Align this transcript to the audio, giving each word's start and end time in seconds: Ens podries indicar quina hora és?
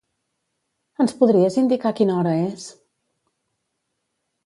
Ens 1.05 1.13
podries 1.19 1.59
indicar 1.63 1.93
quina 2.01 2.17
hora 2.25 2.35
és? 2.49 2.67